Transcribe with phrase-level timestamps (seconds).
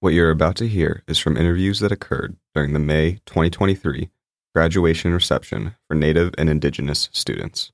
[0.00, 4.10] What you're about to hear is from interviews that occurred during the May 2023
[4.54, 7.72] graduation reception for Native and Indigenous students.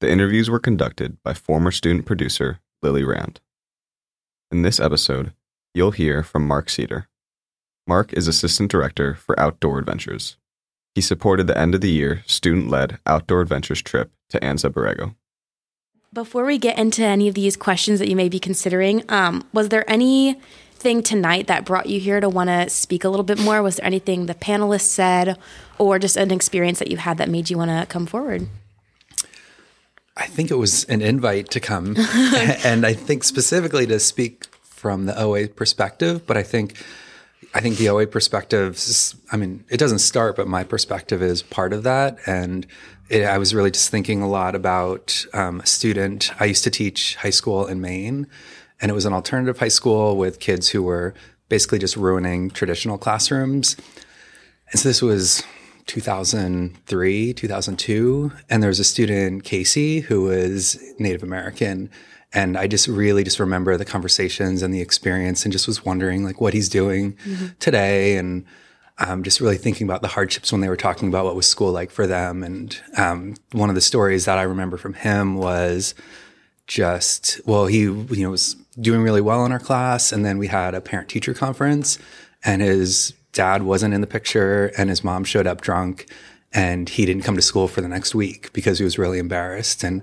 [0.00, 3.40] The interviews were conducted by former student producer Lily Rand.
[4.52, 5.32] In this episode,
[5.74, 7.06] you'll hear from Mark Ceder.
[7.84, 10.36] Mark is Assistant Director for Outdoor Adventures.
[10.94, 15.16] He supported the end of the year student led Outdoor Adventures trip to Anza Borrego.
[16.12, 19.68] Before we get into any of these questions that you may be considering, um, was
[19.68, 20.40] there any
[20.78, 23.62] thing tonight that brought you here to want to speak a little bit more?
[23.62, 25.38] Was there anything the panelists said
[25.78, 28.48] or just an experience that you had that made you want to come forward?
[30.16, 31.96] I think it was an invite to come.
[32.64, 36.76] and I think specifically to speak from the OA perspective, but I think
[37.54, 38.78] I think the OA perspective,
[39.32, 42.18] I mean, it doesn't start, but my perspective is part of that.
[42.26, 42.66] And
[43.08, 46.30] it, I was really just thinking a lot about um, a student.
[46.40, 48.26] I used to teach high school in Maine,
[48.80, 51.14] and it was an alternative high school with kids who were
[51.48, 53.76] basically just ruining traditional classrooms.
[54.70, 55.42] And so this was
[55.86, 61.90] 2003, 2002, and there was a student, Casey, who was Native American.
[62.32, 66.24] And I just really just remember the conversations and the experience and just was wondering
[66.24, 67.46] like what he's doing mm-hmm.
[67.58, 68.44] today and
[68.98, 71.72] um, just really thinking about the hardships when they were talking about what was school
[71.72, 72.42] like for them.
[72.42, 75.94] And um, one of the stories that I remember from him was
[76.68, 80.12] just, well, he, you know, was doing really well in our class.
[80.12, 81.98] And then we had a parent teacher conference
[82.44, 86.06] and his dad wasn't in the picture and his mom showed up drunk
[86.52, 89.82] and he didn't come to school for the next week because he was really embarrassed.
[89.82, 90.02] And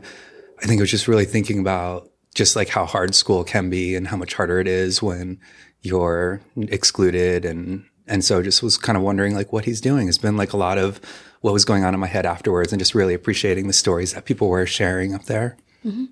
[0.62, 3.96] I think I was just really thinking about just like how hard school can be
[3.96, 5.40] and how much harder it is when
[5.82, 10.08] you're excluded and and so just was kind of wondering like what he's doing.
[10.08, 11.02] It's been like a lot of
[11.42, 14.26] what was going on in my head afterwards and just really appreciating the stories that
[14.26, 15.58] people were sharing up there.
[15.84, 16.06] Mm-hmm.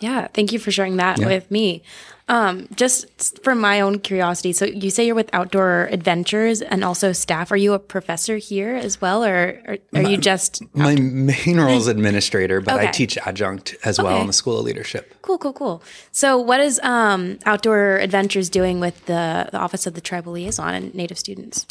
[0.00, 1.26] Yeah, thank you for sharing that yeah.
[1.26, 1.82] with me.
[2.30, 7.12] Um, just from my own curiosity, so you say you're with Outdoor Adventures and also
[7.12, 7.50] staff.
[7.50, 11.58] Are you a professor here as well, or, or are my, you just my main
[11.58, 12.88] role is administrator, but okay.
[12.88, 15.14] I teach adjunct as well in the School of Leadership.
[15.22, 15.82] Cool, cool, cool.
[16.12, 20.74] So, what is um, Outdoor Adventures doing with the, the Office of the Tribal Liaison
[20.74, 21.66] and Native students?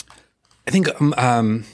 [0.68, 1.66] I think um, um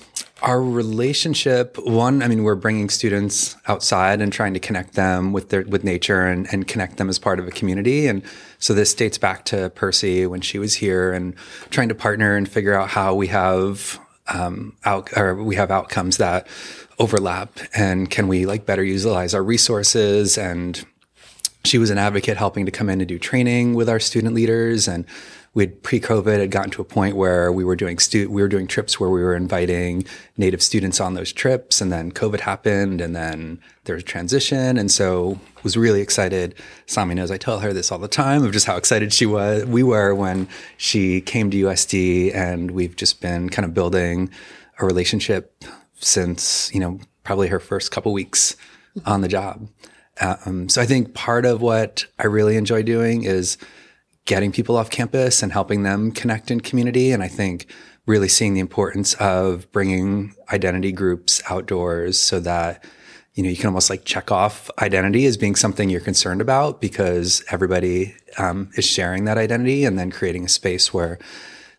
[0.44, 5.50] our relationship, one, I mean, we're bringing students outside and trying to connect them with
[5.50, 8.08] their with nature and, and connect them as part of a community.
[8.08, 8.22] And
[8.60, 11.34] so this dates back to Percy when she was here and
[11.70, 16.18] trying to partner and figure out how we have um, out or we have outcomes
[16.18, 16.48] that
[17.00, 20.86] overlap and can we like better utilize our resources and
[21.66, 24.88] she was an advocate helping to come in and do training with our student leaders
[24.88, 25.06] and
[25.54, 28.48] we had pre-COVID had gotten to a point where we were doing stu- we were
[28.48, 30.04] doing trips where we were inviting
[30.36, 34.78] native students on those trips, and then COVID happened, and then there was a transition,
[34.78, 36.56] and so was really excited.
[36.88, 39.66] Sami knows I tell her this all the time of just how excited she was.
[39.66, 40.48] We were when
[40.78, 44.32] she came to USD, and we've just been kind of building
[44.80, 45.64] a relationship
[46.00, 48.56] since you know probably her first couple weeks
[49.06, 49.68] on the job.
[50.22, 53.58] Um, so I think part of what I really enjoy doing is
[54.26, 57.12] getting people off campus and helping them connect in community.
[57.12, 57.68] And I think
[58.06, 62.84] really seeing the importance of bringing identity groups outdoors so that
[63.34, 66.82] you know you can almost like check off identity as being something you're concerned about
[66.82, 71.18] because everybody um, is sharing that identity and then creating a space where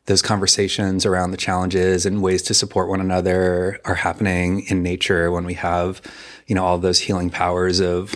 [0.06, 5.30] those conversations around the challenges and ways to support one another are happening in nature
[5.30, 6.00] when we have
[6.46, 8.14] you know all those healing powers of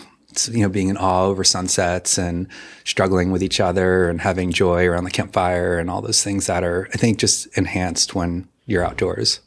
[0.51, 2.47] you know, being in awe over sunsets and
[2.85, 6.63] struggling with each other and having joy around the campfire and all those things that
[6.63, 9.41] are, I think, just enhanced when you're outdoors.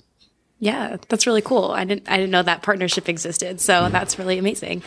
[0.59, 1.72] Yeah, that's really cool.
[1.72, 3.59] I didn't I didn't know that partnership existed.
[3.59, 4.84] So mm that's really amazing.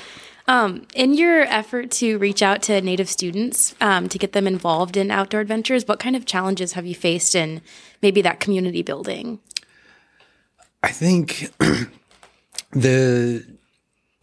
[0.47, 4.97] Um, in your effort to reach out to Native students um, to get them involved
[4.97, 7.63] in outdoor adventures, what kind of challenges have you faced in
[8.03, 9.41] maybe that community building?
[10.83, 11.51] I think
[12.73, 13.45] the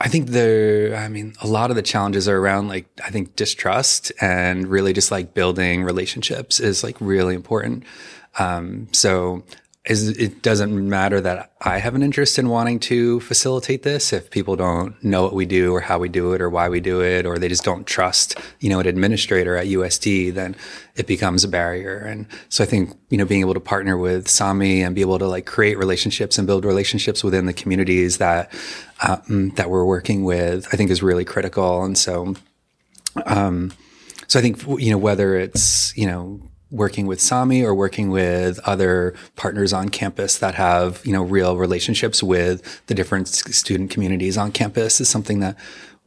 [0.03, 3.35] I think there, I mean, a lot of the challenges are around like, I think
[3.35, 7.83] distrust and really just like building relationships is like really important.
[8.39, 9.44] Um, so
[9.86, 14.13] is it doesn't matter that I have an interest in wanting to facilitate this.
[14.13, 16.80] If people don't know what we do or how we do it or why we
[16.80, 20.56] do it or they just don't trust you know an administrator at USD then
[20.95, 21.98] it becomes a barrier.
[21.98, 25.18] And so I think you know being able to partner with Sami and be able
[25.18, 28.54] to like create relationships and build relationships within the communities that
[29.01, 31.83] um, that we're working with I think is really critical.
[31.83, 32.36] And so
[33.25, 33.74] um,
[34.28, 36.39] so I think you know whether it's you know
[36.71, 41.57] working with Sami or working with other partners on campus that have, you know, real
[41.57, 45.57] relationships with the different student communities on campus is something that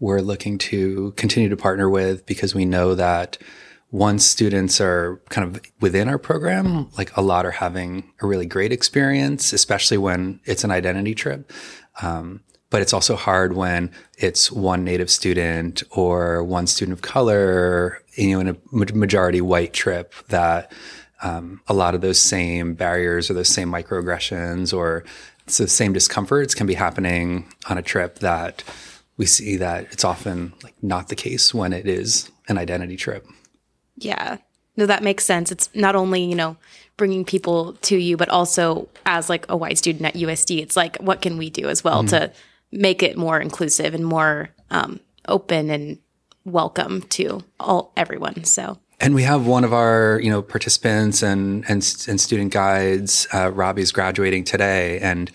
[0.00, 3.38] we're looking to continue to partner with because we know that
[3.90, 8.46] once students are kind of within our program, like a lot are having a really
[8.46, 11.52] great experience, especially when it's an identity trip.
[12.02, 12.40] Um,
[12.75, 13.88] but it's also hard when
[14.19, 19.73] it's one native student or one student of color, you know, in a majority white
[19.73, 20.73] trip that
[21.23, 25.05] um, a lot of those same barriers or those same microaggressions or
[25.47, 28.65] the same discomforts can be happening on a trip that
[29.19, 33.25] we see that it's often like not the case when it is an identity trip.
[33.99, 34.38] Yeah.
[34.76, 35.53] No, that makes sense.
[35.53, 36.56] It's not only, you know,
[36.97, 40.97] bringing people to you, but also as like a white student at USD, it's like,
[40.97, 42.09] what can we do as well mm-hmm.
[42.09, 42.32] to
[42.75, 45.99] make it more inclusive and more um, open and
[46.44, 48.44] welcome to all everyone.
[48.44, 48.79] So.
[49.00, 51.76] And we have one of our, you know, participants and and,
[52.09, 53.26] and student guides.
[53.32, 55.31] Uh, Robbie's graduating today, and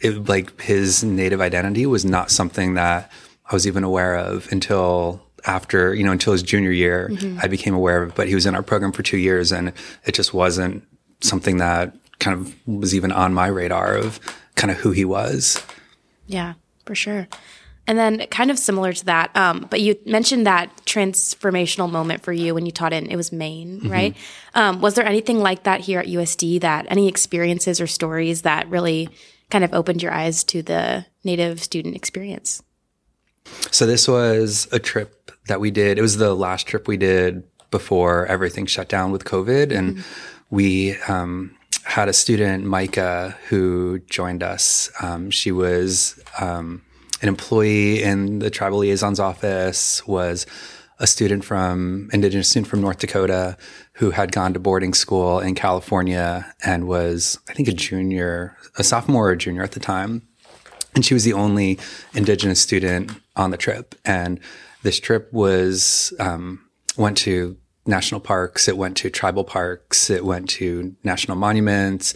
[0.00, 3.10] it, like his native identity was not something that
[3.50, 7.08] I was even aware of until after, you know, until his junior year.
[7.12, 7.38] Mm-hmm.
[7.40, 9.72] I became aware of it, but he was in our program for two years, and
[10.04, 10.86] it just wasn't
[11.20, 14.18] something that kind of was even on my radar of
[14.56, 15.64] kind of who he was.
[16.26, 17.28] Yeah for sure.
[17.86, 22.32] And then, kind of similar to that, um, but you mentioned that transformational moment for
[22.32, 23.90] you when you taught in it was Maine, mm-hmm.
[23.90, 24.16] right?
[24.54, 26.62] Um, was there anything like that here at USD?
[26.62, 29.10] That any experiences or stories that really
[29.50, 32.62] kind of opened your eyes to the Native student experience?
[33.70, 35.98] So this was a trip that we did.
[35.98, 40.02] It was the last trip we did before everything shut down with COVID, and mm-hmm.
[40.48, 41.54] we um,
[41.94, 44.90] had a student, Micah, who joined us.
[45.00, 46.82] Um, she was um,
[47.22, 50.44] an employee in the tribal liaison's office, was
[50.98, 53.56] a student from indigenous student from North Dakota
[53.92, 58.82] who had gone to boarding school in California and was, I think, a junior, a
[58.82, 60.26] sophomore or junior at the time.
[60.96, 61.78] And she was the only
[62.12, 63.94] indigenous student on the trip.
[64.04, 64.40] And
[64.82, 70.48] this trip was um, went to national parks, it went to tribal parks, it went
[70.50, 72.14] to national monuments,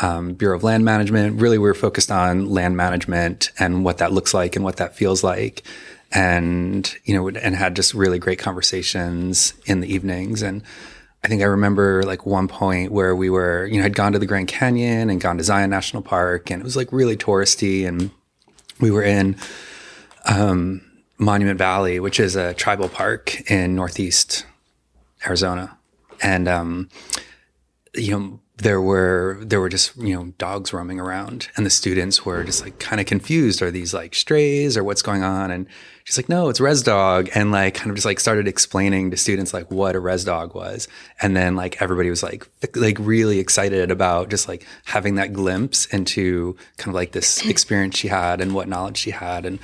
[0.00, 1.40] um, Bureau of Land Management.
[1.40, 4.96] Really, we were focused on land management and what that looks like and what that
[4.96, 5.62] feels like.
[6.12, 10.42] And, you know, and had just really great conversations in the evenings.
[10.42, 10.62] And
[11.22, 14.18] I think I remember like one point where we were, you know, had gone to
[14.18, 17.86] the Grand Canyon and gone to Zion National Park and it was like really touristy.
[17.86, 18.10] And
[18.80, 19.36] we were in,
[20.24, 20.82] um,
[21.18, 24.46] Monument Valley, which is a tribal park in Northeast
[25.26, 25.78] Arizona,
[26.22, 26.88] and um,
[27.94, 32.24] you know there were there were just you know dogs roaming around, and the students
[32.24, 33.62] were just like kind of confused.
[33.62, 35.50] Are these like strays or what's going on?
[35.50, 35.66] And
[36.04, 39.16] she's like, no, it's res dog, and like kind of just like started explaining to
[39.16, 40.88] students like what a res dog was,
[41.22, 45.86] and then like everybody was like like really excited about just like having that glimpse
[45.86, 49.58] into kind of like this experience she had and what knowledge she had, and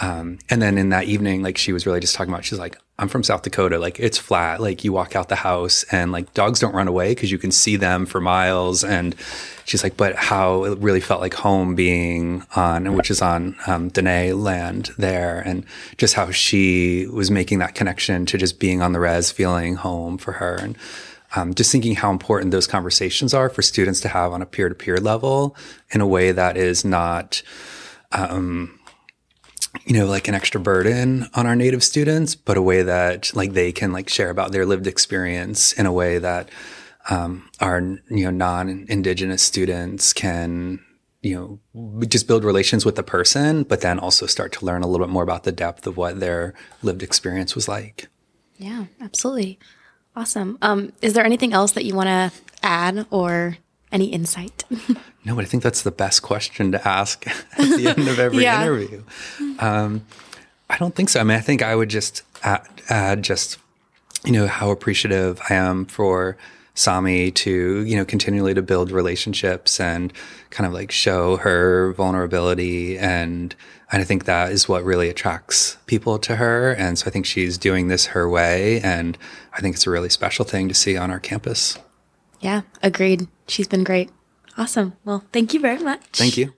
[0.00, 2.76] um, and then in that evening, like she was really just talking about, she's like,
[2.96, 3.78] I'm from South Dakota.
[3.78, 4.60] Like it's flat.
[4.60, 7.50] Like you walk out the house and like dogs don't run away because you can
[7.50, 8.84] see them for miles.
[8.84, 9.16] And
[9.64, 13.88] she's like, but how it really felt like home being on, which is on um,
[13.88, 15.40] Dene land there.
[15.40, 15.64] And
[15.98, 20.16] just how she was making that connection to just being on the res, feeling home
[20.16, 20.54] for her.
[20.54, 20.78] And
[21.34, 24.68] um, just thinking how important those conversations are for students to have on a peer
[24.68, 25.56] to peer level
[25.90, 27.42] in a way that is not,
[28.12, 28.78] um,
[29.84, 33.52] you know, like an extra burden on our native students, but a way that like
[33.52, 36.48] they can like share about their lived experience in a way that
[37.10, 40.80] um, our you know non-indigenous students can
[41.22, 44.86] you know just build relations with the person, but then also start to learn a
[44.86, 48.08] little bit more about the depth of what their lived experience was like.
[48.56, 49.58] Yeah, absolutely.
[50.16, 50.58] Awesome.
[50.62, 52.32] Um, is there anything else that you want to
[52.62, 53.58] add or
[53.94, 54.64] any insight?
[55.24, 57.26] no, but I think that's the best question to ask
[57.58, 58.62] at the end of every yeah.
[58.62, 59.02] interview.
[59.60, 60.04] Um,
[60.68, 61.20] I don't think so.
[61.20, 63.58] I mean, I think I would just add, add just,
[64.24, 66.36] you know, how appreciative I am for
[66.74, 70.12] Sami to, you know, continually to build relationships and
[70.50, 72.98] kind of like show her vulnerability.
[72.98, 73.54] And,
[73.92, 76.72] and I think that is what really attracts people to her.
[76.72, 78.80] And so I think she's doing this her way.
[78.80, 79.16] And
[79.52, 81.78] I think it's a really special thing to see on our campus.
[82.44, 83.26] Yeah, agreed.
[83.48, 84.10] She's been great.
[84.58, 84.92] Awesome.
[85.02, 86.02] Well, thank you very much.
[86.12, 86.52] Thank you.